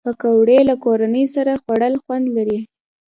پکورې 0.07 0.59
له 0.69 0.75
کورنۍ 0.83 1.25
سره 1.35 1.51
خوړل 1.61 1.93
خوند 2.03 2.25
لري 2.35 2.59